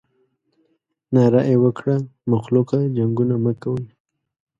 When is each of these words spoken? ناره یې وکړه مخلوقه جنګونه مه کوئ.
ناره 1.13 1.41
یې 1.49 1.55
وکړه 1.63 1.95
مخلوقه 2.31 2.77
جنګونه 2.97 3.35
مه 3.43 3.53
کوئ. 3.61 3.83